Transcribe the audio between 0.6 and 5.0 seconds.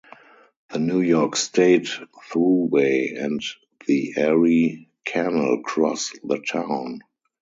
The New York State Thruway and the Erie